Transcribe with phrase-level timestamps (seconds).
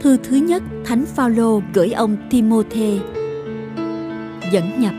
[0.00, 2.98] Thư thứ nhất Thánh Phaolô gửi ông Timôthê.
[4.52, 4.94] Dẫn nhập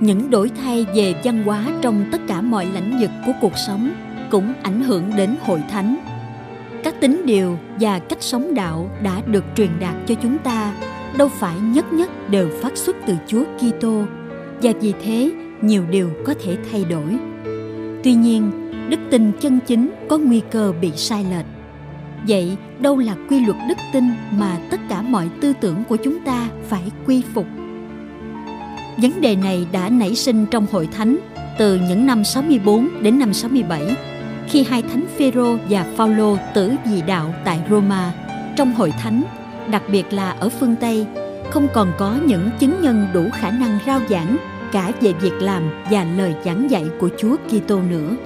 [0.00, 3.92] Những đổi thay về văn hóa trong tất cả mọi lãnh vực của cuộc sống
[4.30, 5.96] cũng ảnh hưởng đến hội thánh.
[6.84, 10.74] Các tính điều và cách sống đạo đã được truyền đạt cho chúng ta
[11.18, 14.02] đâu phải nhất nhất đều phát xuất từ Chúa Kitô
[14.62, 17.16] và vì thế nhiều điều có thể thay đổi.
[18.04, 18.50] Tuy nhiên,
[18.90, 21.46] đức tin chân chính có nguy cơ bị sai lệch
[22.28, 24.04] vậy đâu là quy luật đức tin
[24.38, 27.46] mà tất cả mọi tư tưởng của chúng ta phải quy phục
[28.96, 31.18] vấn đề này đã nảy sinh trong hội thánh
[31.58, 33.96] từ những năm 64 đến năm 67
[34.48, 38.12] khi hai thánh Phêrô và Phaolô tử vì đạo tại Roma
[38.56, 39.22] trong hội thánh,
[39.70, 41.06] đặc biệt là ở phương Tây,
[41.50, 44.36] không còn có những chứng nhân đủ khả năng rao giảng
[44.72, 48.16] cả về việc làm và lời giảng dạy của Chúa Kitô nữa.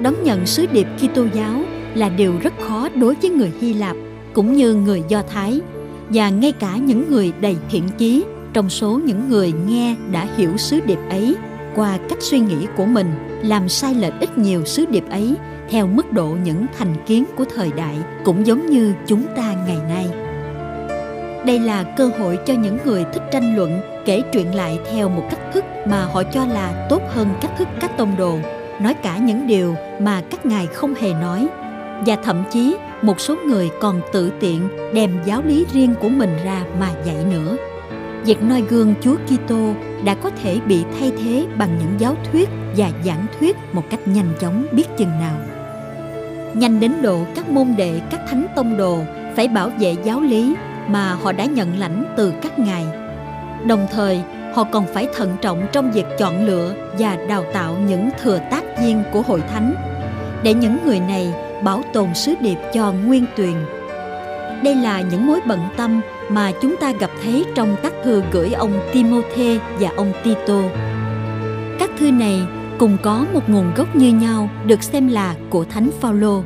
[0.00, 1.62] Đón nhận sứ điệp Kitô giáo
[1.94, 3.96] là điều rất khó đối với người Hy Lạp,
[4.32, 5.60] cũng như người Do Thái.
[6.10, 10.56] Và ngay cả những người đầy thiện chí, trong số những người nghe đã hiểu
[10.56, 11.36] sứ điệp ấy,
[11.74, 15.34] qua cách suy nghĩ của mình, làm sai lệch ít nhiều sứ điệp ấy,
[15.70, 19.78] theo mức độ những thành kiến của thời đại, cũng giống như chúng ta ngày
[19.88, 20.06] nay.
[21.46, 25.22] Đây là cơ hội cho những người thích tranh luận, kể chuyện lại theo một
[25.30, 28.38] cách thức mà họ cho là tốt hơn cách thức các tông đồ,
[28.80, 31.48] nói cả những điều mà các ngài không hề nói
[32.06, 36.36] và thậm chí một số người còn tự tiện đem giáo lý riêng của mình
[36.44, 37.56] ra mà dạy nữa.
[38.24, 39.72] Việc noi gương Chúa Kitô
[40.04, 44.08] đã có thể bị thay thế bằng những giáo thuyết và giảng thuyết một cách
[44.08, 45.36] nhanh chóng biết chừng nào.
[46.54, 48.98] Nhanh đến độ các môn đệ các thánh tông đồ
[49.36, 50.54] phải bảo vệ giáo lý
[50.88, 52.84] mà họ đã nhận lãnh từ các ngài.
[53.66, 54.20] Đồng thời,
[54.54, 58.64] họ còn phải thận trọng trong việc chọn lựa và đào tạo những thừa tác
[58.80, 59.74] viên của hội thánh
[60.42, 63.54] để những người này bảo tồn sứ điệp cho nguyên tuyền.
[64.64, 68.52] Đây là những mối bận tâm mà chúng ta gặp thấy trong các thư gửi
[68.52, 70.60] ông Timôthê và ông Tito.
[71.78, 72.42] Các thư này
[72.78, 76.42] cùng có một nguồn gốc như nhau được xem là của Thánh Phaolô.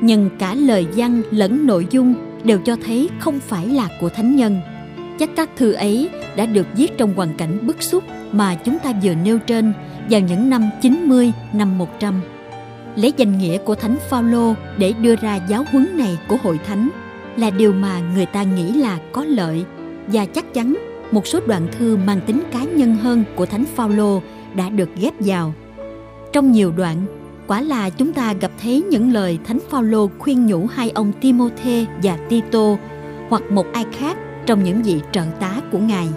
[0.00, 2.14] Nhưng cả lời văn lẫn nội dung
[2.44, 4.60] đều cho thấy không phải là của thánh nhân.
[5.18, 8.92] Chắc các thư ấy đã được viết trong hoàn cảnh bức xúc mà chúng ta
[9.02, 9.72] vừa nêu trên
[10.10, 12.20] vào những năm 90, năm 100
[12.96, 16.88] lấy danh nghĩa của thánh Phaolô để đưa ra giáo huấn này của hội thánh
[17.36, 19.64] là điều mà người ta nghĩ là có lợi
[20.06, 20.74] và chắc chắn
[21.10, 24.22] một số đoạn thư mang tính cá nhân hơn của thánh Phaolô
[24.54, 25.52] đã được ghép vào.
[26.32, 26.96] Trong nhiều đoạn,
[27.46, 31.86] quả là chúng ta gặp thấy những lời thánh Phaolô khuyên nhủ hai ông Timôthê
[32.02, 32.76] và Tito
[33.28, 36.08] hoặc một ai khác trong những vị trợ tá của ngài.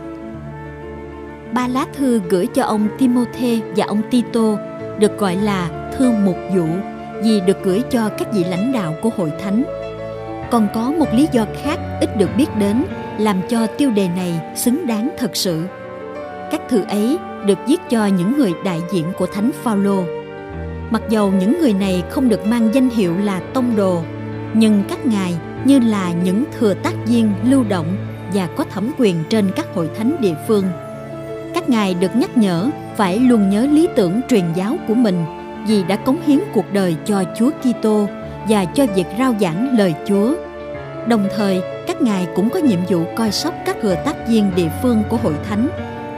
[1.54, 4.58] Ba lá thư gửi cho ông Timôthê và ông Tito
[5.00, 6.66] được gọi là thư mục vụ
[7.24, 9.64] vì được gửi cho các vị lãnh đạo của hội thánh.
[10.52, 12.84] Còn có một lý do khác ít được biết đến
[13.18, 15.64] làm cho tiêu đề này xứng đáng thật sự.
[16.52, 20.04] Các thư ấy được viết cho những người đại diện của Thánh Phaolô.
[20.90, 24.02] Mặc dầu những người này không được mang danh hiệu là tông đồ,
[24.54, 25.36] nhưng các ngài
[25.66, 27.98] như là những thừa tác viên lưu động
[28.34, 30.64] và có thẩm quyền trên các hội thánh địa phương.
[31.54, 35.26] Các ngài được nhắc nhở phải luôn nhớ lý tưởng truyền giáo của mình
[35.68, 38.08] vì đã cống hiến cuộc đời cho Chúa Kitô
[38.50, 40.36] và cho việc rao giảng lời Chúa.
[41.08, 44.70] Đồng thời, các ngài cũng có nhiệm vụ coi sóc các thừa tác viên địa
[44.82, 45.68] phương của hội thánh,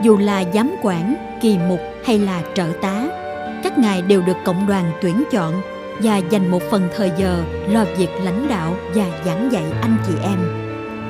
[0.02, 3.08] dù là giám quản, kỳ mục hay là trợ tá.
[3.62, 5.54] Các ngài đều được cộng đoàn tuyển chọn
[6.02, 10.12] và dành một phần thời giờ lo việc lãnh đạo và giảng dạy anh chị
[10.22, 10.38] em.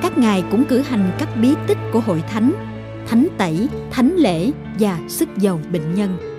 [0.02, 2.52] Các ngài cũng cử hành các bí tích của hội thánh,
[3.06, 6.31] thánh tẩy, thánh lễ và sức giàu bệnh nhân.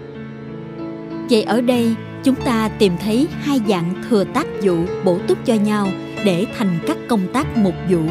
[1.30, 4.76] Vậy ở đây chúng ta tìm thấy hai dạng thừa tác vụ
[5.06, 5.88] bổ túc cho nhau
[6.26, 8.02] để thành các công tác mục vụ.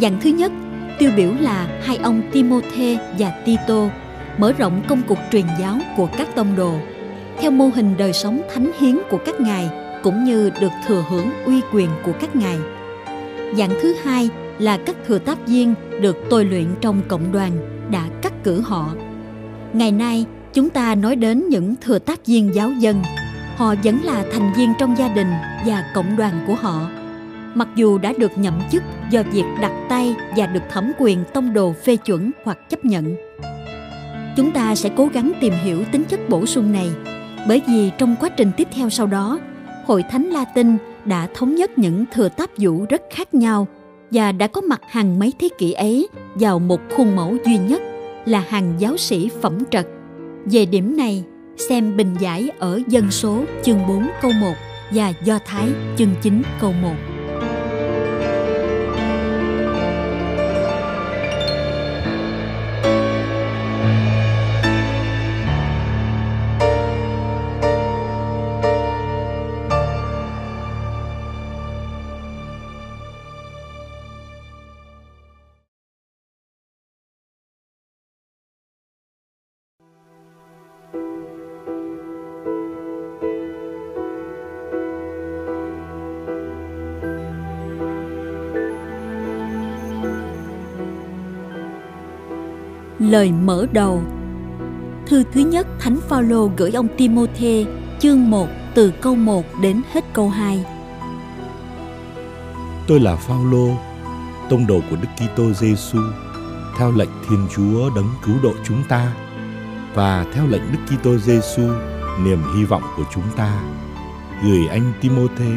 [0.00, 0.52] Dạng thứ nhất
[0.98, 3.88] tiêu biểu là hai ông Timôthê và Tito
[4.38, 6.78] mở rộng công cuộc truyền giáo của các tông đồ
[7.40, 9.70] theo mô hình đời sống thánh hiến của các ngài
[10.02, 12.58] cũng như được thừa hưởng uy quyền của các ngài.
[13.56, 17.52] Dạng thứ hai là các thừa tác viên được tôi luyện trong cộng đoàn
[17.90, 18.94] đã cắt cử họ.
[19.72, 23.02] Ngày nay, chúng ta nói đến những thừa tác viên giáo dân.
[23.56, 25.32] Họ vẫn là thành viên trong gia đình
[25.66, 26.90] và cộng đoàn của họ.
[27.54, 31.54] Mặc dù đã được nhậm chức do việc đặt tay và được thẩm quyền tông
[31.54, 33.16] đồ phê chuẩn hoặc chấp nhận.
[34.36, 36.88] Chúng ta sẽ cố gắng tìm hiểu tính chất bổ sung này
[37.48, 39.38] bởi vì trong quá trình tiếp theo sau đó,
[39.86, 43.66] Hội Thánh Latin đã thống nhất những thừa tác vụ rất khác nhau
[44.10, 47.82] và đã có mặt hàng mấy thế kỷ ấy vào một khuôn mẫu duy nhất
[48.24, 49.86] là hàng giáo sĩ phẩm trật.
[50.46, 51.24] Về điểm này,
[51.68, 54.54] xem bình giải ở dân số chương 4 câu 1
[54.90, 56.88] và do thái chương 9 câu 1.
[93.10, 94.02] Lời mở đầu.
[95.06, 97.64] Thư thứ nhất Thánh Phaolô gửi ông Timôthê
[97.98, 100.64] chương 1 từ câu 1 đến hết câu 2
[102.86, 103.68] Tôi là Phaolô,
[104.50, 105.98] tông đồ của Đức Kitô Giêsu,
[106.78, 109.12] theo lệnh Thiên Chúa đấng cứu độ chúng ta
[109.94, 111.62] và theo lệnh Đức Kitô Giêsu,
[112.24, 113.60] niềm hy vọng của chúng ta,
[114.42, 115.50] gửi anh Timôthê,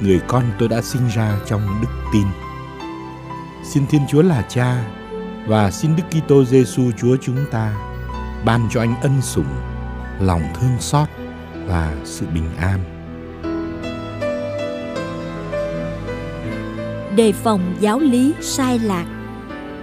[0.00, 2.26] người con tôi đã sinh ra trong đức tin.
[3.64, 4.95] Xin Thiên Chúa là Cha
[5.46, 7.74] và xin Đức Kitô Giêsu Chúa chúng ta
[8.44, 9.54] ban cho anh ân sủng,
[10.20, 11.08] lòng thương xót
[11.66, 12.80] và sự bình an.
[17.16, 19.06] Đề phòng giáo lý sai lạc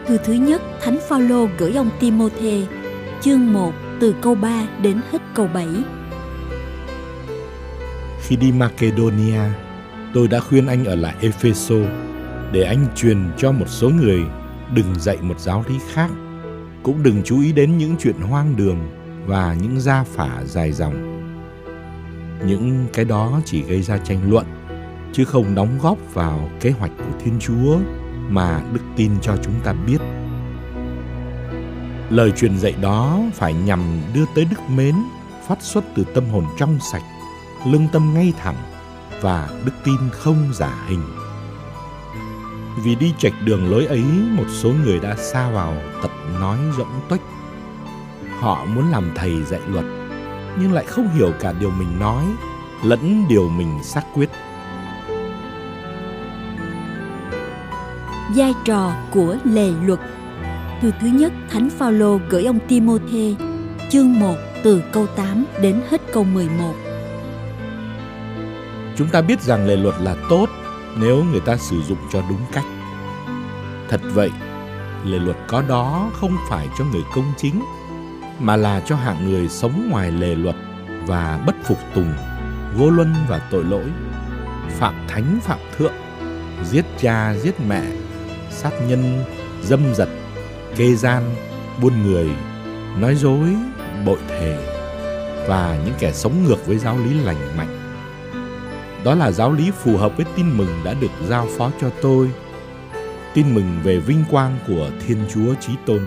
[0.07, 2.65] Thư thứ nhất Thánh Phaolô gửi ông Timôthê
[3.21, 5.67] chương 1 từ câu 3 đến hết câu 7
[8.21, 9.39] Khi đi Macedonia,
[10.13, 11.75] tôi đã khuyên anh ở lại Epheso
[12.51, 14.23] để anh truyền cho một số người
[14.75, 16.09] đừng dạy một giáo lý khác,
[16.83, 18.79] cũng đừng chú ý đến những chuyện hoang đường
[19.25, 21.23] và những gia phả dài dòng.
[22.47, 24.45] Những cái đó chỉ gây ra tranh luận,
[25.13, 27.77] chứ không đóng góp vào kế hoạch của Thiên Chúa
[28.29, 29.97] mà đức tin cho chúng ta biết.
[32.09, 33.79] Lời truyền dạy đó phải nhằm
[34.13, 34.95] đưa tới đức mến
[35.47, 37.03] phát xuất từ tâm hồn trong sạch,
[37.67, 38.57] lương tâm ngay thẳng
[39.21, 41.22] và đức tin không giả hình.
[42.75, 47.01] Vì đi chạch đường lối ấy, một số người đã xa vào tật nói rỗng
[47.09, 47.21] tuếch.
[48.39, 49.85] Họ muốn làm thầy dạy luật,
[50.59, 52.23] nhưng lại không hiểu cả điều mình nói,
[52.83, 54.29] lẫn điều mình xác quyết.
[58.35, 59.99] Vai trò của lề luật
[60.81, 63.35] Thư thứ nhất Thánh Phaolô gửi ông Timôthê
[63.89, 66.73] chương 1 từ câu 8 đến hết câu 11
[68.95, 70.47] Chúng ta biết rằng lề luật là tốt
[70.97, 72.65] nếu người ta sử dụng cho đúng cách.
[73.89, 74.31] Thật vậy,
[75.05, 77.63] lề luật có đó không phải cho người công chính,
[78.39, 80.55] mà là cho hạng người sống ngoài lề luật
[81.07, 82.13] và bất phục tùng,
[82.77, 83.85] vô luân và tội lỗi,
[84.69, 85.93] phạm thánh phạm thượng,
[86.65, 87.83] giết cha giết mẹ,
[88.49, 89.23] sát nhân,
[89.63, 90.09] dâm dật,
[90.75, 91.23] kê gian,
[91.81, 92.29] buôn người,
[92.97, 93.55] nói dối,
[94.05, 94.69] bội thề
[95.47, 97.82] và những kẻ sống ngược với giáo lý lành mạnh
[99.03, 102.29] đó là giáo lý phù hợp với tin mừng đã được giao phó cho tôi.
[103.33, 105.99] Tin mừng về vinh quang của Thiên Chúa Chí Tôn.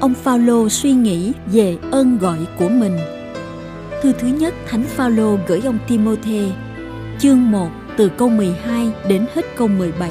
[0.00, 2.98] Ông Phaolô suy nghĩ về ơn gọi của mình.
[4.02, 6.50] Thư thứ nhất Thánh Phaolô gửi ông Timôthê,
[7.18, 10.10] chương 1 từ câu 12 đến hết câu 17.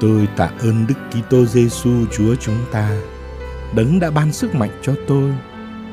[0.00, 2.90] Tôi tạ ơn Đức Kitô Giêsu Chúa chúng ta,
[3.74, 5.32] đấng đã ban sức mạnh cho tôi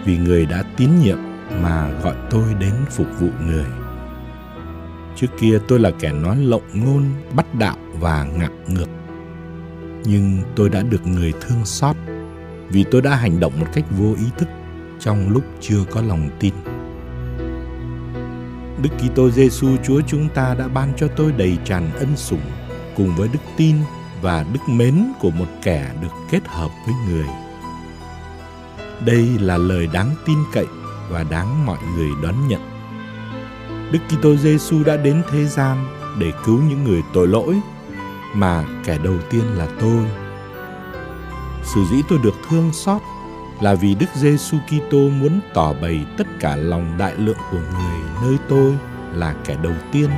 [0.06, 1.18] vì người đã tín nhiệm
[1.62, 3.66] mà gọi tôi đến phục vụ người.
[5.16, 7.04] Trước kia tôi là kẻ nói lộng ngôn,
[7.36, 8.90] bắt đạo và ngặt ngược.
[10.04, 11.96] Nhưng tôi đã được người thương xót
[12.70, 14.50] vì tôi đã hành động một cách vô ý thức
[15.00, 16.54] trong lúc chưa có lòng tin.
[18.84, 22.52] Đức Kitô Giêsu Chúa chúng ta đã ban cho tôi đầy tràn ân sủng
[22.96, 23.76] cùng với đức tin
[24.22, 27.26] và đức mến của một kẻ được kết hợp với người
[29.06, 30.66] đây là lời đáng tin cậy
[31.10, 32.62] và đáng mọi người đón nhận.
[33.92, 35.86] Đức Kitô Giêsu đã đến thế gian
[36.20, 37.56] để cứu những người tội lỗi,
[38.34, 40.06] mà kẻ đầu tiên là tôi.
[41.64, 43.02] Sự dĩ tôi được thương xót
[43.62, 48.00] là vì Đức Giêsu Kitô muốn tỏ bày tất cả lòng đại lượng của người
[48.22, 48.74] nơi tôi
[49.14, 50.10] là kẻ đầu tiên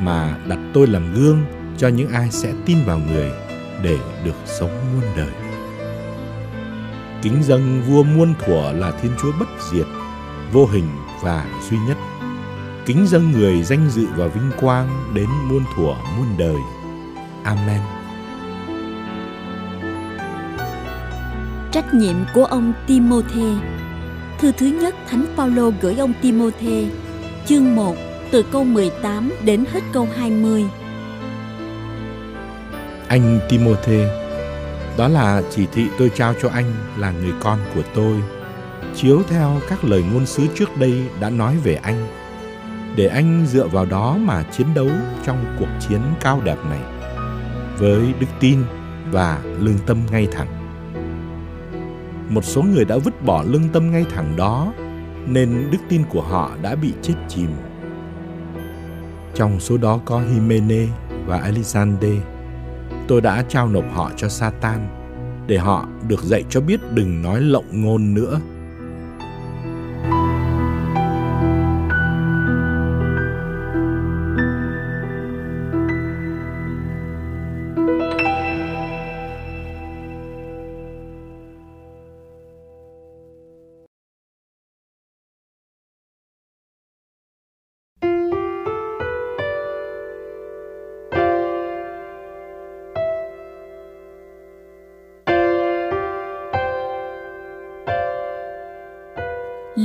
[0.00, 1.44] mà đặt tôi làm gương
[1.78, 3.30] cho những ai sẽ tin vào người
[3.82, 5.45] để được sống muôn đời.
[7.26, 9.86] Kính dâng vua muôn thuở là Thiên Chúa bất diệt,
[10.52, 10.88] vô hình
[11.22, 11.96] và duy nhất.
[12.86, 16.56] Kính dâng người danh dự và vinh quang đến muôn thuở muôn đời.
[17.44, 17.80] Amen.
[21.72, 23.54] Trách nhiệm của ông Timôthê
[24.38, 26.86] Thư thứ nhất Thánh Phaolô gửi ông Timôthê,
[27.46, 27.96] chương 1,
[28.30, 30.64] từ câu 18 đến hết câu 20.
[33.08, 34.25] Anh Timôthê,
[34.98, 38.22] đó là chỉ thị tôi trao cho anh là người con của tôi,
[38.94, 42.06] chiếu theo các lời ngôn sứ trước đây đã nói về anh,
[42.96, 44.88] để anh dựa vào đó mà chiến đấu
[45.24, 46.80] trong cuộc chiến cao đẹp này,
[47.78, 48.58] với đức tin
[49.10, 50.48] và lương tâm ngay thẳng.
[52.28, 54.72] Một số người đã vứt bỏ lương tâm ngay thẳng đó,
[55.26, 57.50] nên đức tin của họ đã bị chết chìm.
[59.34, 60.86] Trong số đó có Himene
[61.26, 62.14] và Alexander
[63.08, 64.88] tôi đã trao nộp họ cho Satan,
[65.46, 68.40] để họ được dạy cho biết đừng nói lộng ngôn nữa.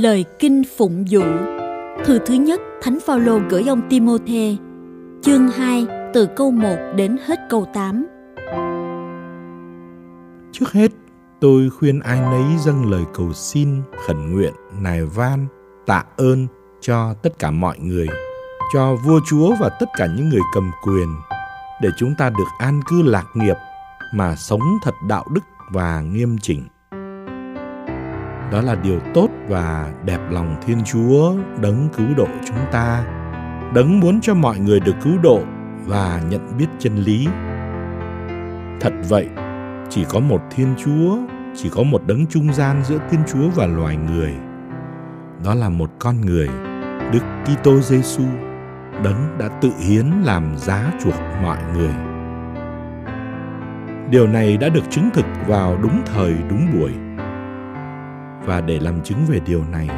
[0.02, 1.22] Lời kinh phụng dụ.
[2.04, 4.56] Thư thứ nhất Thánh Phaolô gửi ông Timôthê.
[5.22, 8.06] Chương 2 từ câu 1 đến hết câu 8
[10.52, 10.92] Trước hết,
[11.40, 15.46] tôi khuyên ai nấy dâng lời cầu xin, khẩn nguyện, nài van,
[15.86, 16.46] tạ ơn
[16.80, 18.06] cho tất cả mọi người,
[18.74, 21.08] cho vua chúa và tất cả những người cầm quyền,
[21.82, 23.56] để chúng ta được an cư lạc nghiệp
[24.14, 26.62] mà sống thật đạo đức và nghiêm chỉnh.
[28.52, 33.04] Đó là điều tốt và đẹp lòng Thiên Chúa đấng cứu độ chúng ta,
[33.74, 35.40] đấng muốn cho mọi người được cứu độ
[35.86, 37.26] và nhận biết chân lý.
[38.80, 39.28] Thật vậy,
[39.90, 41.18] chỉ có một Thiên Chúa,
[41.56, 44.34] chỉ có một đấng trung gian giữa Thiên Chúa và loài người.
[45.44, 46.48] Đó là một con người,
[47.12, 48.24] Đức Kitô Giêsu,
[49.04, 51.94] đấng đã tự hiến làm giá chuộc mọi người.
[54.10, 57.11] Điều này đã được chứng thực vào đúng thời đúng buổi.
[58.44, 59.88] Và để làm chứng về điều này,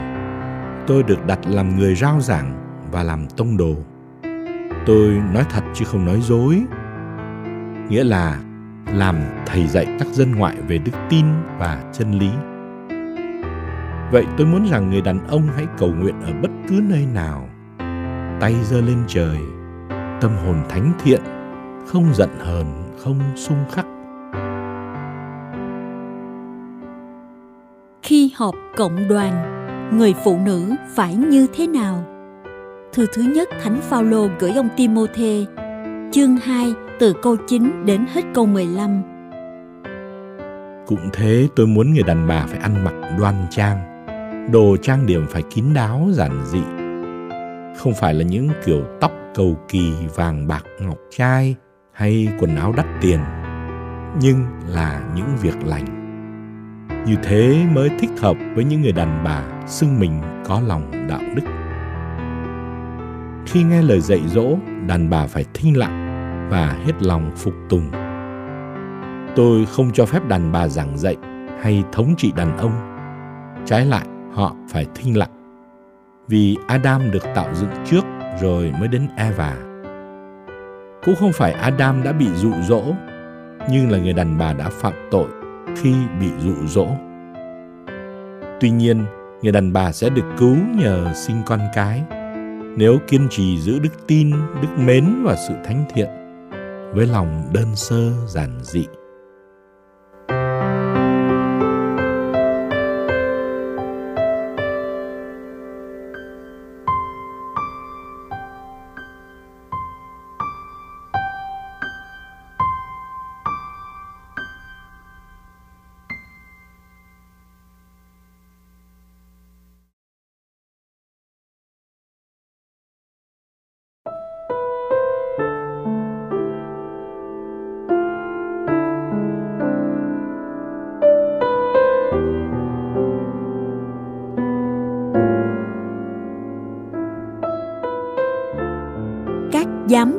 [0.86, 2.54] tôi được đặt làm người rao giảng
[2.90, 3.74] và làm tông đồ.
[4.86, 6.62] Tôi nói thật chứ không nói dối.
[7.88, 8.40] Nghĩa là
[8.92, 11.26] làm thầy dạy các dân ngoại về đức tin
[11.58, 12.30] và chân lý.
[14.12, 17.48] Vậy tôi muốn rằng người đàn ông hãy cầu nguyện ở bất cứ nơi nào.
[18.40, 19.38] Tay giơ lên trời,
[20.20, 21.20] tâm hồn thánh thiện,
[21.86, 22.66] không giận hờn,
[23.04, 23.86] không xung khắc.
[28.34, 29.32] Họp cộng đoàn,
[29.98, 32.04] người phụ nữ phải như thế nào?
[32.92, 35.46] Thư thứ nhất Thánh Phaolô gửi ông Timôthê,
[36.12, 39.02] chương 2 từ câu 9 đến hết câu 15.
[40.86, 44.06] Cũng thế tôi muốn người đàn bà phải ăn mặc đoan trang,
[44.52, 46.62] đồ trang điểm phải kín đáo giản dị.
[47.78, 51.56] Không phải là những kiểu tóc cầu kỳ vàng bạc ngọc trai
[51.92, 53.20] hay quần áo đắt tiền,
[54.20, 56.03] nhưng là những việc lành.
[57.06, 61.20] Như thế mới thích hợp với những người đàn bà xưng mình có lòng đạo
[61.34, 61.42] đức.
[63.46, 64.56] Khi nghe lời dạy dỗ,
[64.86, 66.00] đàn bà phải thinh lặng
[66.50, 67.90] và hết lòng phục tùng.
[69.36, 71.16] Tôi không cho phép đàn bà giảng dạy
[71.62, 72.72] hay thống trị đàn ông.
[73.66, 75.30] Trái lại, họ phải thinh lặng.
[76.28, 78.04] Vì Adam được tạo dựng trước
[78.40, 79.54] rồi mới đến Eva.
[81.04, 82.82] Cũng không phải Adam đã bị dụ dỗ,
[83.70, 85.43] nhưng là người đàn bà đã phạm tội
[85.76, 86.86] khi bị dụ dỗ.
[88.60, 89.04] Tuy nhiên,
[89.42, 92.02] người đàn bà sẽ được cứu nhờ sinh con cái
[92.76, 94.30] nếu kiên trì giữ đức tin,
[94.62, 96.08] đức mến và sự thánh thiện
[96.94, 98.86] với lòng đơn sơ giản dị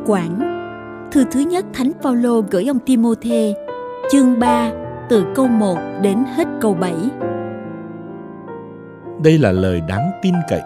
[0.05, 0.39] quản.
[1.12, 3.53] Thư thứ nhất Thánh Phaolô gửi ông Timôthê,
[4.12, 4.71] chương 3,
[5.09, 6.93] từ câu 1 đến hết câu 7.
[9.24, 10.62] Đây là lời đáng tin cậy.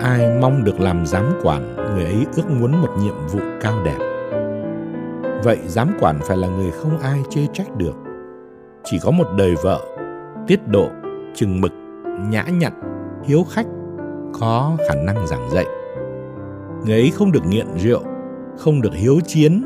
[0.00, 3.98] Ai mong được làm giám quản, người ấy ước muốn một nhiệm vụ cao đẹp.
[5.44, 7.94] Vậy giám quản phải là người không ai chê trách được.
[8.84, 9.80] Chỉ có một đời vợ,
[10.46, 10.88] tiết độ,
[11.34, 11.72] chừng mực,
[12.30, 12.72] nhã nhặn,
[13.24, 13.66] hiếu khách,
[14.40, 15.66] có khả năng giảng dạy.
[16.84, 18.00] Người ấy không được nghiện rượu,
[18.58, 19.64] không được hiếu chiến,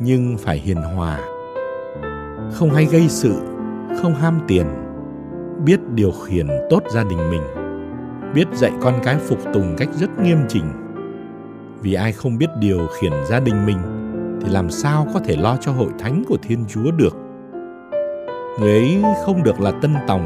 [0.00, 1.18] nhưng phải hiền hòa.
[2.52, 3.34] Không hay gây sự,
[4.02, 4.66] không ham tiền,
[5.64, 7.42] biết điều khiển tốt gia đình mình,
[8.34, 10.64] biết dạy con cái phục tùng cách rất nghiêm chỉnh.
[11.80, 13.78] Vì ai không biết điều khiển gia đình mình,
[14.42, 17.16] thì làm sao có thể lo cho hội thánh của thiên chúa được?
[18.60, 20.24] Người ấy không được là tân tòng,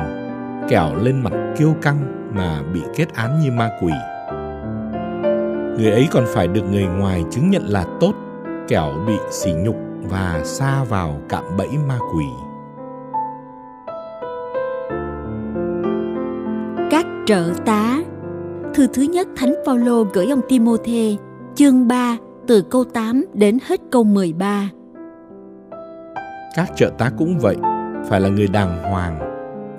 [0.68, 3.92] kẻo lên mặt kiêu căng mà bị kết án như ma quỷ
[5.78, 8.14] người ấy còn phải được người ngoài chứng nhận là tốt
[8.68, 9.76] kẻo bị sỉ nhục
[10.10, 12.26] và xa vào cạm bẫy ma quỷ.
[16.90, 17.98] Các trợ tá.
[18.74, 21.16] Thư thứ nhất thánh phaolô gửi ông Timôthê
[21.54, 22.16] chương 3
[22.46, 24.68] từ câu 8 đến hết câu 13
[26.54, 27.56] các trợ tá cũng vậy
[28.08, 29.18] phải là người đàng hoàng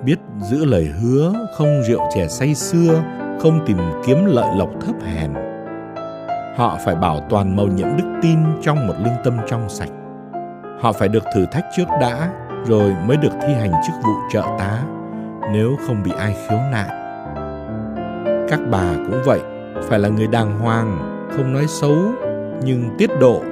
[0.04, 0.16] biết
[0.50, 3.02] giữ lời hứa không rượu chè say xưa
[3.40, 3.76] không tìm
[4.06, 5.49] kiếm lợi lộc thấp hèn
[6.60, 9.88] họ phải bảo toàn mầu nhiệm đức tin trong một lương tâm trong sạch.
[10.80, 12.30] Họ phải được thử thách trước đã,
[12.66, 14.82] rồi mới được thi hành chức vụ trợ tá,
[15.52, 16.88] nếu không bị ai khiếu nại.
[18.48, 19.40] Các bà cũng vậy,
[19.82, 21.96] phải là người đàng hoàng, không nói xấu,
[22.62, 23.42] nhưng tiết độ,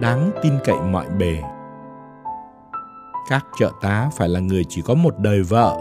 [0.00, 1.42] đáng tin cậy mọi bề.
[3.30, 5.76] Các trợ tá phải là người chỉ có một đời vợ,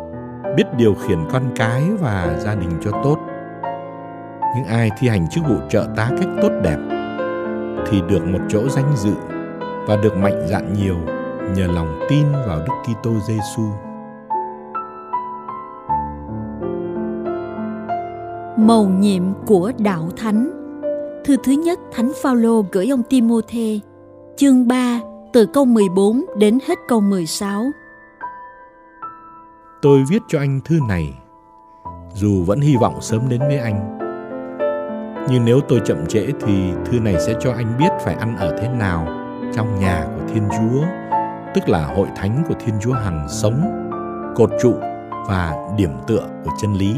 [0.58, 3.18] biết điều khiển con cái và gia đình cho tốt
[4.56, 6.78] những ai thi hành chức vụ trợ tá cách tốt đẹp
[7.88, 9.14] thì được một chỗ danh dự
[9.88, 10.98] và được mạnh dạn nhiều
[11.56, 13.64] nhờ lòng tin vào Đức Kitô Giêsu.
[18.58, 20.50] Mầu nhiệm của đạo thánh.
[21.26, 23.80] Thư thứ nhất Thánh Phaolô gửi ông Timôthê,
[24.38, 25.00] chương 3,
[25.34, 27.64] từ câu 14 đến hết câu 16.
[29.82, 31.14] Tôi viết cho anh thư này,
[32.14, 34.01] dù vẫn hy vọng sớm đến với anh.
[35.30, 38.58] Nhưng nếu tôi chậm trễ thì thư này sẽ cho anh biết phải ăn ở
[38.62, 39.08] thế nào
[39.56, 40.84] trong nhà của Thiên Chúa,
[41.56, 43.62] tức là hội thánh của Thiên Chúa hằng sống,
[44.36, 44.74] cột trụ
[45.28, 46.96] và điểm tựa của chân lý.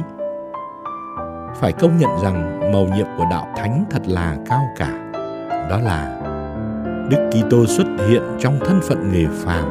[1.56, 5.12] Phải công nhận rằng mầu nhiệm của đạo thánh thật là cao cả.
[5.70, 6.20] Đó là
[7.10, 9.66] Đức Kitô xuất hiện trong thân phận người phàm,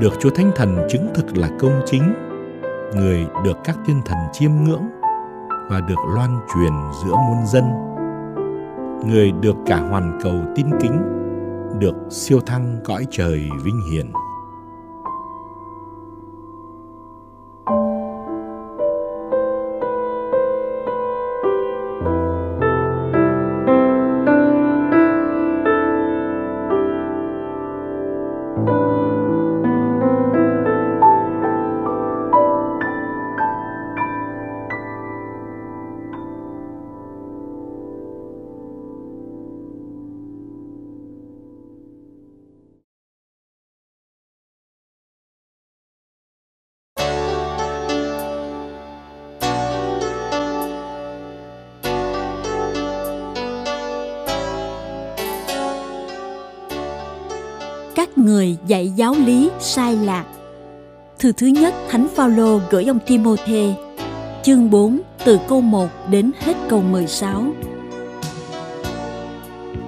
[0.00, 2.14] được Chúa Thánh Thần chứng thực là công chính,
[2.94, 5.01] người được các thiên thần chiêm ngưỡng
[5.70, 6.72] và được loan truyền
[7.04, 7.64] giữa muôn dân.
[9.06, 11.02] Người được cả hoàn cầu tin kính,
[11.78, 14.06] được siêu thăng cõi trời vinh hiển.
[58.16, 60.24] Các người dạy giáo lý sai lạc.
[61.18, 63.74] Thư thứ nhất Thánh Phaolô gửi ông Timôthê,
[64.42, 67.44] chương 4 từ câu 1 đến hết câu 16.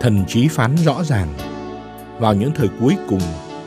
[0.00, 1.28] Thần trí phán rõ ràng,
[2.18, 3.20] vào những thời cuối cùng,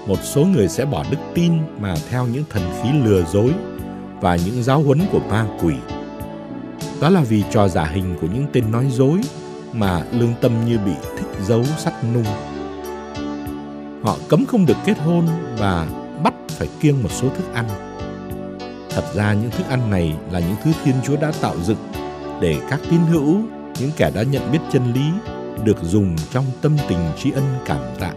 [0.08, 3.54] một số người sẽ bỏ đức tin mà theo những thần khí lừa dối
[4.22, 5.74] và những giáo huấn của ma quỷ.
[7.02, 9.20] Đó là vì trò giả hình của những tên nói dối
[9.74, 12.26] mà lương tâm như bị thích dấu sắt nung
[14.08, 15.88] Họ cấm không được kết hôn và
[16.24, 17.66] bắt phải kiêng một số thức ăn.
[18.90, 21.78] Thật ra những thức ăn này là những thứ Thiên Chúa đã tạo dựng
[22.42, 23.38] để các tín hữu,
[23.80, 25.02] những kẻ đã nhận biết chân lý
[25.64, 28.12] được dùng trong tâm tình tri ân cảm tạ.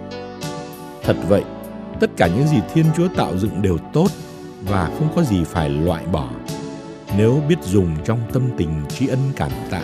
[1.03, 1.43] Thật vậy,
[2.01, 4.09] tất cả những gì Thiên Chúa tạo dựng đều tốt
[4.63, 6.29] và không có gì phải loại bỏ
[7.17, 9.83] nếu biết dùng trong tâm tình tri ân cảm tạ.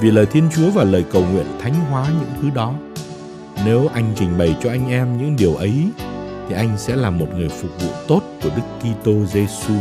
[0.00, 2.74] Vì lời Thiên Chúa và lời cầu nguyện thánh hóa những thứ đó
[3.64, 5.72] nếu anh trình bày cho anh em những điều ấy
[6.48, 9.74] thì anh sẽ là một người phục vụ tốt của Đức Kitô Giêsu,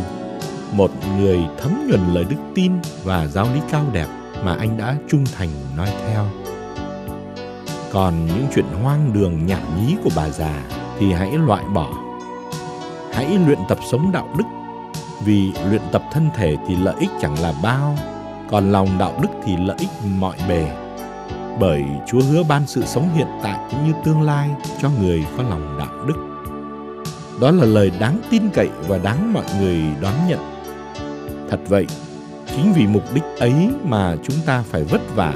[0.72, 2.72] một người thấm nhuần lời đức tin
[3.04, 4.08] và giáo lý cao đẹp
[4.44, 6.26] mà anh đã trung thành nói theo.
[7.92, 10.64] Còn những chuyện hoang đường nhảm nhí của bà già
[11.00, 11.90] thì hãy loại bỏ.
[13.14, 14.44] Hãy luyện tập sống đạo đức,
[15.26, 17.98] vì luyện tập thân thể thì lợi ích chẳng là bao,
[18.52, 19.90] còn lòng đạo đức thì lợi ích
[20.20, 20.81] mọi bề
[21.60, 24.50] bởi Chúa hứa ban sự sống hiện tại cũng như tương lai
[24.82, 26.16] cho người có lòng đạo đức.
[27.42, 30.40] Đó là lời đáng tin cậy và đáng mọi người đón nhận.
[31.50, 31.88] Thật vậy,
[32.56, 35.34] chính vì mục đích ấy mà chúng ta phải vất vả,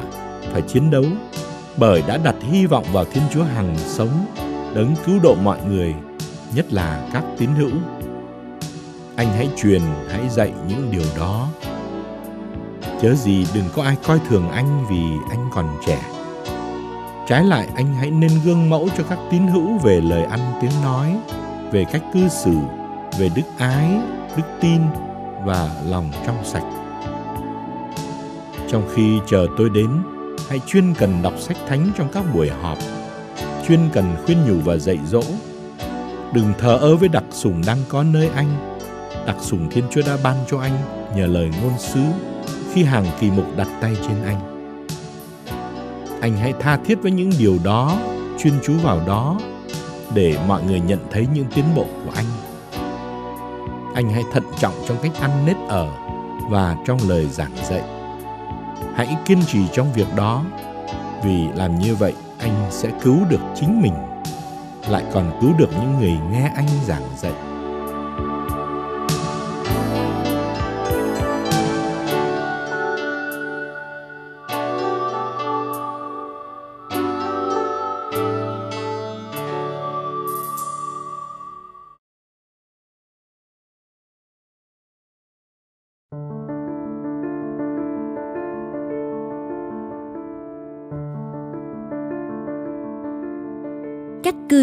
[0.51, 1.04] phải chiến đấu,
[1.78, 4.25] bởi đã đặt hy vọng vào Thiên Chúa hằng sống,
[4.75, 5.93] đấng cứu độ mọi người,
[6.56, 7.71] nhất là các tín hữu.
[9.15, 11.47] Anh hãy truyền, hãy dạy những điều đó
[13.01, 16.01] chớ gì đừng có ai coi thường anh vì anh còn trẻ.
[17.27, 20.71] Trái lại, anh hãy nên gương mẫu cho các tín hữu về lời ăn tiếng
[20.84, 21.15] nói,
[21.71, 22.55] về cách cư xử,
[23.19, 23.89] về đức ái,
[24.38, 24.81] đức tin
[25.45, 26.65] và lòng trong sạch.
[28.71, 29.89] Trong khi chờ tôi đến,
[30.49, 32.77] hãy chuyên cần đọc sách thánh trong các buổi họp,
[33.67, 35.21] chuyên cần khuyên nhủ và dạy dỗ.
[36.34, 38.77] Đừng thờ ơ với đặc sủng đang có nơi anh,
[39.27, 40.77] đặc sủng thiên chúa đã ban cho anh
[41.15, 42.01] nhờ lời ngôn sứ
[42.75, 44.67] khi hàng kỳ mục đặt tay trên anh.
[46.21, 47.97] Anh hãy tha thiết với những điều đó,
[48.39, 49.39] chuyên chú vào đó
[50.13, 52.25] để mọi người nhận thấy những tiến bộ của anh.
[53.93, 55.88] Anh hãy thận trọng trong cách ăn nết ở
[56.49, 57.81] và trong lời giảng dạy.
[58.95, 60.43] Hãy kiên trì trong việc đó
[61.23, 63.93] vì làm như vậy anh sẽ cứu được chính mình
[64.89, 67.54] lại còn cứu được những người nghe anh giảng dạy.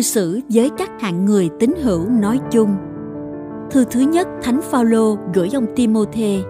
[0.02, 2.76] Xử với các hạng người tín hữu nói chung.
[3.70, 6.42] Thư thứ nhất Thánh Phaolô gửi ông Timôthê,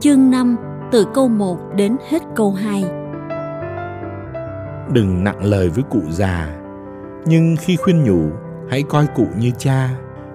[0.00, 0.56] chương 5
[0.92, 2.84] từ câu 1 đến hết câu 2.
[4.92, 6.56] Đừng nặng lời với cụ già,
[7.26, 8.30] nhưng khi khuyên nhủ,
[8.70, 9.90] hãy coi cụ như cha,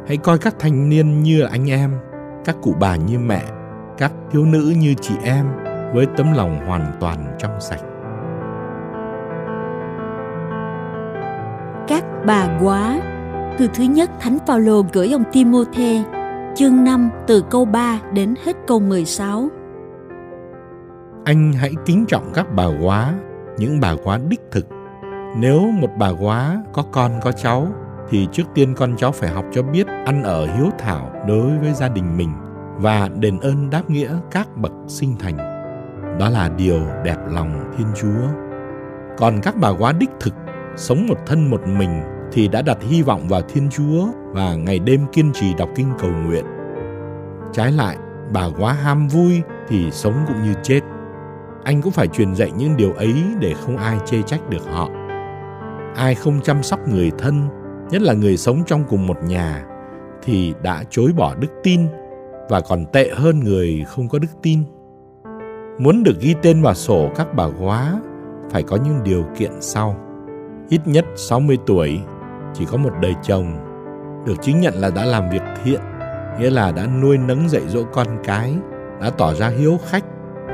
[0.08, 1.92] hãy coi các thanh niên như anh em,
[2.46, 3.44] các cụ bà như mẹ,
[3.98, 5.46] các thiếu nữ như chị em
[5.94, 7.82] với tấm lòng hoàn toàn trong sạch.
[11.88, 13.02] Các bà quá
[13.58, 16.04] Thư thứ nhất Thánh Phaolô gửi ông Timôthê,
[16.56, 19.48] chương 5 từ câu 3 đến hết câu 16.
[21.26, 23.14] Anh hãy kính trọng các bà quá,
[23.58, 24.68] những bà quá đích thực.
[25.38, 27.68] Nếu một bà quá có con có cháu,
[28.10, 31.74] thì trước tiên con cháu phải học cho biết ăn ở hiếu thảo đối với
[31.74, 32.30] gia đình mình
[32.78, 35.38] và đền ơn đáp nghĩa các bậc sinh thành.
[36.20, 38.28] Đó là điều đẹp lòng Thiên Chúa.
[39.18, 40.34] Còn các bà quá đích thực,
[40.76, 44.80] sống một thân một mình thì đã đặt hy vọng vào Thiên Chúa và ngày
[44.80, 46.46] đêm kiên trì đọc kinh cầu nguyện.
[47.52, 47.98] Trái lại,
[48.34, 50.80] bà quá ham vui thì sống cũng như chết.
[51.64, 54.90] Anh cũng phải truyền dạy những điều ấy để không ai chê trách được họ.
[55.96, 57.48] Ai không chăm sóc người thân,
[57.90, 59.66] nhất là người sống trong cùng một nhà,
[60.24, 61.82] thì đã chối bỏ đức tin
[62.50, 64.64] và còn tệ hơn người không có đức tin.
[65.80, 68.02] Muốn được ghi tên vào sổ các bà quá,
[68.50, 69.96] phải có những điều kiện sau.
[70.74, 72.02] Ít nhất 60 tuổi,
[72.54, 73.58] chỉ có một đời chồng,
[74.26, 75.82] được chứng nhận là đã làm việc thiện,
[76.40, 78.56] nghĩa là đã nuôi nấng dạy dỗ con cái,
[79.02, 80.04] đã tỏ ra hiếu khách,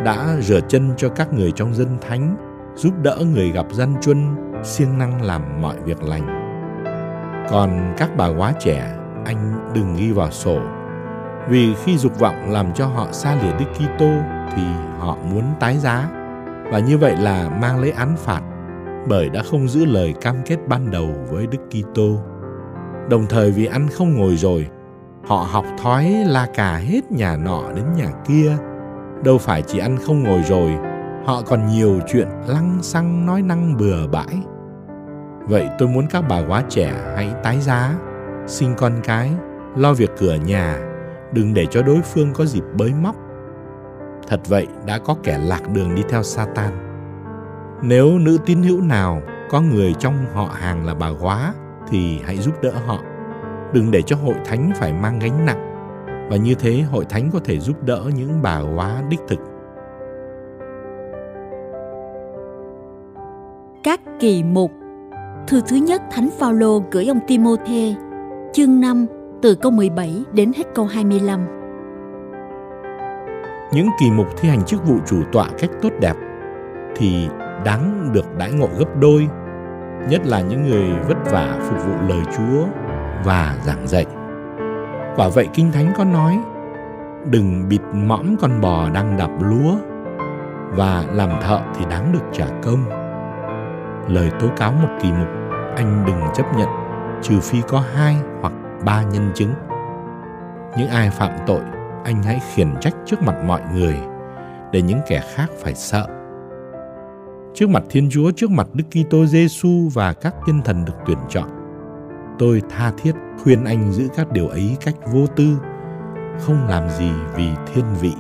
[0.05, 2.35] đã rửa chân cho các người trong dân thánh,
[2.75, 6.27] giúp đỡ người gặp gian truân, siêng năng làm mọi việc lành.
[7.49, 10.59] Còn các bà quá trẻ, anh đừng ghi vào sổ
[11.49, 14.09] vì khi dục vọng làm cho họ xa lìa Đức Kitô
[14.55, 14.63] thì
[14.99, 16.09] họ muốn tái giá
[16.71, 18.41] và như vậy là mang lấy án phạt
[19.09, 22.19] bởi đã không giữ lời cam kết ban đầu với Đức Kitô.
[23.09, 24.67] Đồng thời vì ăn không ngồi rồi,
[25.27, 28.57] họ học thói la cà hết nhà nọ đến nhà kia.
[29.23, 30.71] Đâu phải chỉ ăn không ngồi rồi,
[31.25, 34.43] họ còn nhiều chuyện lăng xăng nói năng bừa bãi.
[35.47, 37.95] Vậy tôi muốn các bà quá trẻ hãy tái giá,
[38.47, 39.31] sinh con cái,
[39.75, 40.79] lo việc cửa nhà,
[41.33, 43.15] đừng để cho đối phương có dịp bới móc.
[44.27, 46.88] Thật vậy đã có kẻ lạc đường đi theo Satan.
[47.81, 51.53] Nếu nữ tín hữu nào có người trong họ hàng là bà quá
[51.87, 52.99] thì hãy giúp đỡ họ.
[53.73, 55.65] Đừng để cho hội thánh phải mang gánh nặng
[56.29, 59.39] và như thế hội thánh có thể giúp đỡ những bà quá đích thực.
[63.83, 64.71] Các kỳ mục
[65.47, 67.95] Thư thứ nhất Thánh Phaolô gửi ông Timôthê,
[68.53, 69.05] chương 5
[69.41, 71.39] từ câu 17 đến hết câu 25.
[73.73, 76.15] Những kỳ mục thi hành chức vụ chủ tọa cách tốt đẹp
[76.95, 77.27] thì
[77.63, 79.27] đáng được đãi ngộ gấp đôi,
[80.09, 82.65] nhất là những người vất vả phục vụ lời Chúa
[83.23, 84.05] và giảng dạy.
[85.15, 86.39] Quả vậy Kinh Thánh có nói,
[87.25, 89.75] đừng bịt mõm con bò đang đạp lúa
[90.69, 92.83] và làm thợ thì đáng được trả công.
[94.07, 95.27] Lời tố cáo một kỳ mục
[95.75, 96.69] anh đừng chấp nhận
[97.21, 98.53] trừ phi có hai hoặc
[98.85, 99.53] ba nhân chứng.
[100.77, 101.61] Những ai phạm tội,
[102.03, 103.95] anh hãy khiển trách trước mặt mọi người
[104.71, 106.18] để những kẻ khác phải sợ.
[107.53, 111.17] Trước mặt Thiên Chúa, trước mặt Đức Kitô Giêsu và các thiên thần được tuyển
[111.29, 111.49] chọn,
[112.39, 113.11] tôi tha thiết
[113.43, 115.57] khuyên anh giữ các điều ấy cách vô tư,
[116.39, 118.13] không làm gì vì thiên vị.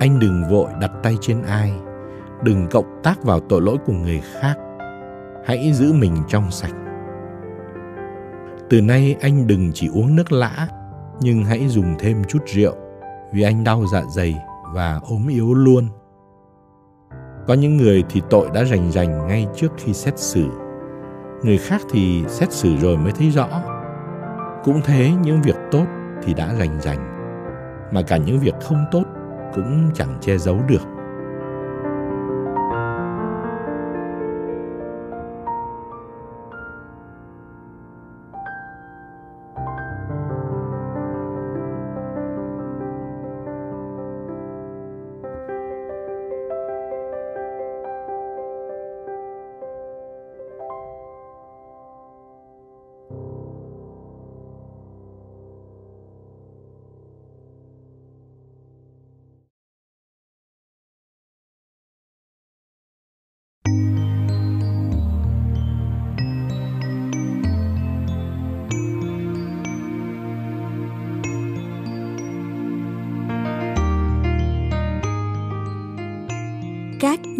[0.00, 1.72] Anh đừng vội đặt tay trên ai,
[2.42, 4.54] đừng cộng tác vào tội lỗi của người khác.
[5.44, 6.74] Hãy giữ mình trong sạch
[8.70, 10.68] từ nay anh đừng chỉ uống nước lã,
[11.20, 12.74] nhưng hãy dùng thêm chút rượu,
[13.32, 14.34] vì anh đau dạ dày
[14.74, 15.88] và ốm yếu luôn.
[17.48, 20.44] Có những người thì tội đã rành rành ngay trước khi xét xử.
[21.42, 23.48] Người khác thì xét xử rồi mới thấy rõ.
[24.64, 25.84] Cũng thế những việc tốt
[26.22, 26.98] thì đã rành rành,
[27.92, 29.02] mà cả những việc không tốt
[29.54, 30.82] cũng chẳng che giấu được.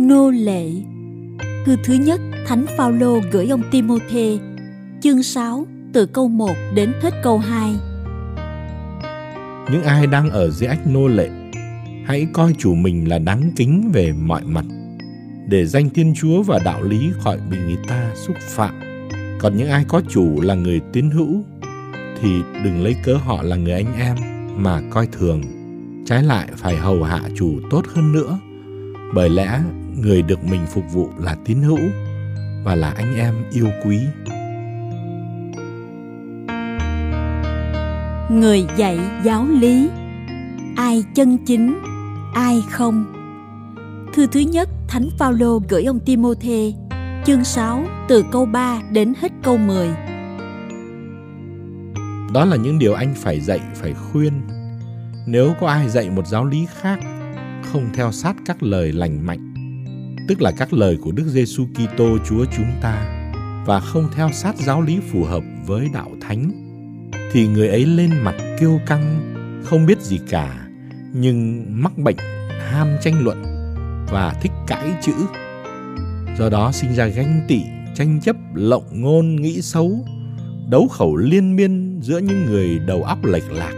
[0.09, 0.71] Nô lệ.
[1.64, 4.38] Thư thứ nhất Thánh Phaolô gửi ông Timôthê,
[5.01, 7.75] chương 6 từ câu 1 đến hết câu 2.
[9.73, 11.29] Những ai đang ở dưới ách nô lệ,
[12.07, 14.64] hãy coi chủ mình là đáng kính về mọi mặt,
[15.49, 18.75] để danh Thiên Chúa và đạo lý khỏi bị người ta xúc phạm.
[19.40, 21.44] Còn những ai có chủ là người tín hữu,
[22.21, 22.31] thì
[22.64, 24.16] đừng lấy cớ họ là người anh em
[24.57, 25.42] mà coi thường.
[26.07, 28.38] Trái lại phải hầu hạ chủ tốt hơn nữa,
[29.14, 29.61] bởi lẽ
[30.00, 31.78] người được mình phục vụ là tín hữu
[32.64, 33.98] và là anh em yêu quý.
[38.30, 39.90] Người dạy giáo lý
[40.76, 41.78] Ai chân chính,
[42.34, 43.04] ai không
[44.14, 46.72] Thư thứ nhất Thánh Phaolô gửi ông Timôthê
[47.24, 49.88] chương 6 từ câu 3 đến hết câu 10
[52.34, 54.32] Đó là những điều anh phải dạy, phải khuyên.
[55.26, 56.98] Nếu có ai dạy một giáo lý khác,
[57.72, 59.47] không theo sát các lời lành mạnh,
[60.28, 63.24] tức là các lời của Đức Giêsu Kitô, Chúa chúng ta,
[63.66, 66.52] và không theo sát giáo lý phù hợp với đạo thánh,
[67.32, 70.68] thì người ấy lên mặt kiêu căng, không biết gì cả,
[71.12, 72.16] nhưng mắc bệnh,
[72.70, 73.42] ham tranh luận
[74.10, 75.12] và thích cãi chữ.
[76.38, 77.60] Do đó sinh ra ganh tị,
[77.94, 80.06] tranh chấp, lộng ngôn, nghĩ xấu,
[80.68, 83.72] đấu khẩu liên miên giữa những người đầu óc lệch lạc,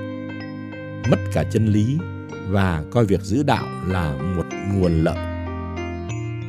[1.10, 1.98] mất cả chân lý
[2.48, 5.29] và coi việc giữ đạo là một nguồn lợi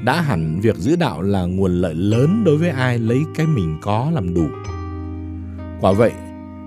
[0.06, 3.78] đã hẳn việc giữ đạo là nguồn lợi lớn đối với ai lấy cái mình
[3.82, 4.48] có làm đủ.
[5.82, 6.12] Quả vậy,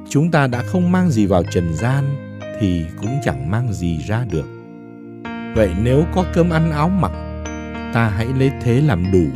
[0.09, 2.05] chúng ta đã không mang gì vào trần gian
[2.61, 4.47] thì cũng chẳng mang gì ra được.
[5.57, 7.13] Vậy nếu có cơm ăn áo mặc,
[7.95, 9.27] ta hãy lấy thế làm đủ.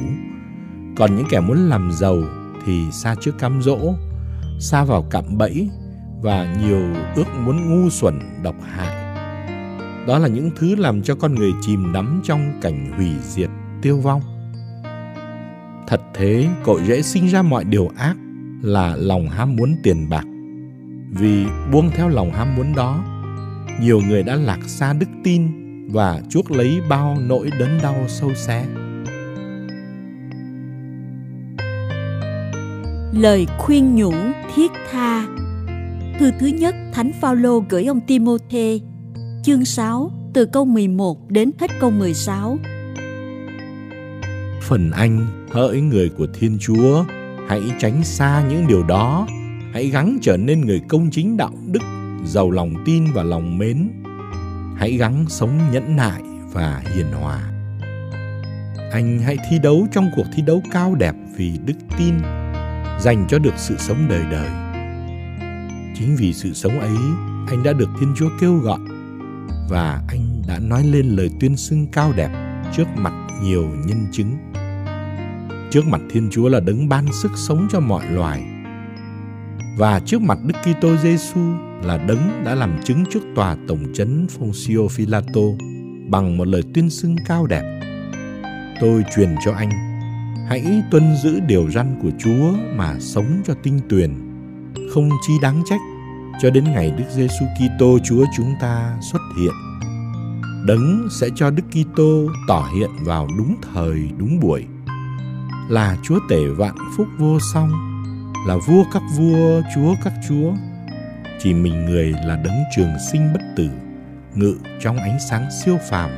[0.96, 2.22] Còn những kẻ muốn làm giàu
[2.66, 3.94] thì xa trước cám dỗ
[4.60, 5.68] xa vào cạm bẫy
[6.22, 6.82] và nhiều
[7.16, 9.08] ước muốn ngu xuẩn độc hại.
[10.06, 13.50] Đó là những thứ làm cho con người chìm đắm trong cảnh hủy diệt
[13.82, 14.22] tiêu vong.
[15.88, 18.16] Thật thế cội rễ sinh ra mọi điều ác
[18.62, 20.24] là lòng ham muốn tiền bạc.
[21.10, 23.04] Vì buông theo lòng ham muốn đó
[23.80, 25.48] nhiều người đã lạc xa đức tin
[25.92, 28.64] và chuốc lấy bao nỗi đớn đau sâu xé.
[33.12, 34.12] Lời khuyên nhủ
[34.54, 35.26] thiết tha.
[36.18, 38.80] Thư thứ nhất thánh phaolô gửi ông Timôthê
[39.44, 42.58] chương 6 từ câu 11 đến hết câu 16
[44.68, 47.04] phần anh, hỡi người của thiên chúa,
[47.48, 49.26] hãy tránh xa những điều đó.
[49.72, 51.82] Hãy gắng trở nên người công chính đạo đức,
[52.24, 53.88] giàu lòng tin và lòng mến.
[54.76, 57.50] Hãy gắng sống nhẫn nại và hiền hòa.
[58.92, 62.14] Anh hãy thi đấu trong cuộc thi đấu cao đẹp vì đức tin,
[63.00, 64.48] dành cho được sự sống đời đời.
[65.98, 66.96] Chính vì sự sống ấy,
[67.48, 68.80] anh đã được thiên chúa kêu gọi
[69.68, 72.30] và anh đã nói lên lời tuyên xưng cao đẹp
[72.76, 74.36] trước mặt nhiều nhân chứng
[75.70, 78.42] trước mặt thiên chúa là đấng ban sức sống cho mọi loài
[79.78, 81.40] và trước mặt Đức Kitô Giêsu
[81.82, 85.40] là đấng đã làm chứng trước tòa tổng trấn Poncio Pilato
[86.10, 87.80] bằng một lời tuyên xưng cao đẹp.
[88.80, 89.70] Tôi truyền cho anh,
[90.48, 94.10] hãy tuân giữ điều răn của Chúa mà sống cho tinh tuyền,
[94.94, 95.80] không chi đáng trách
[96.42, 99.52] cho đến ngày Đức Giêsu Kitô Chúa chúng ta xuất hiện.
[100.66, 104.64] Đấng sẽ cho Đức Kitô tỏ hiện vào đúng thời đúng buổi.
[105.68, 107.72] Là Chúa tể vạn phúc vô song
[108.46, 110.52] là vua các vua, chúa các chúa.
[111.40, 113.68] Chỉ mình người là đấng trường sinh bất tử,
[114.34, 116.10] ngự trong ánh sáng siêu phàm.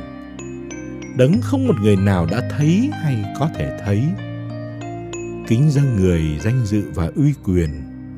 [1.17, 4.03] Đấng không một người nào đã thấy hay có thể thấy.
[5.47, 7.69] Kính dâng người danh dự và uy quyền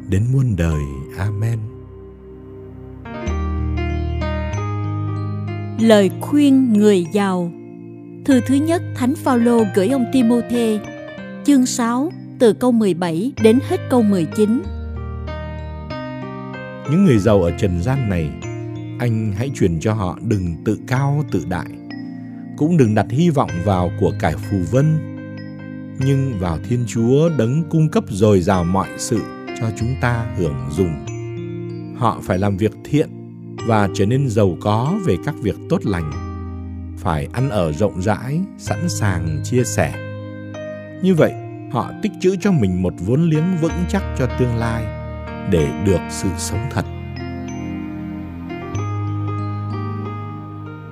[0.09, 0.81] đến muôn đời.
[1.17, 1.59] Amen.
[5.79, 7.51] Lời khuyên người giàu
[8.25, 10.79] Thư thứ nhất Thánh Phaolô gửi ông Timôthê
[11.45, 14.61] chương 6 từ câu 17 đến hết câu 19.
[16.91, 18.29] Những người giàu ở trần gian này,
[18.99, 21.67] anh hãy truyền cho họ đừng tự cao tự đại,
[22.57, 24.97] cũng đừng đặt hy vọng vào của cải phù vân,
[25.99, 29.19] nhưng vào Thiên Chúa đấng cung cấp dồi dào mọi sự
[29.59, 31.05] cho chúng ta hưởng dùng.
[31.97, 33.09] Họ phải làm việc thiện
[33.67, 36.11] và trở nên giàu có về các việc tốt lành,
[36.97, 40.12] phải ăn ở rộng rãi, sẵn sàng chia sẻ.
[41.03, 41.33] Như vậy,
[41.71, 44.85] họ tích trữ cho mình một vốn liếng vững chắc cho tương lai
[45.51, 46.85] để được sự sống thật.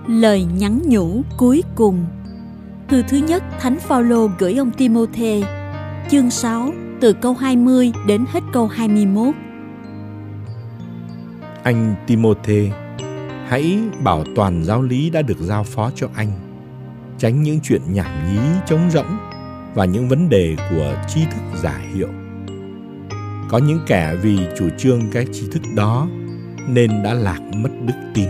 [0.08, 2.06] Lời nhắn nhủ cuối cùng.
[2.88, 5.43] Thư thứ nhất thánh phaolô gửi ông Timôthê
[6.10, 9.36] chương 6 từ câu 20 đến hết câu 21
[11.63, 12.71] anh Timôthê
[13.47, 16.32] hãy bảo toàn giáo lý đã được giao phó cho anh
[17.17, 19.31] tránh những chuyện nhảm nhí trống rỗng
[19.73, 22.10] và những vấn đề của tri thức giả hiệu.
[23.49, 26.07] Có những kẻ vì chủ trương cái tri thức đó
[26.67, 28.29] nên đã lạc mất đức tin.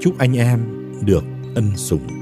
[0.00, 0.60] Chúc anh em
[1.04, 2.19] được ân sủng.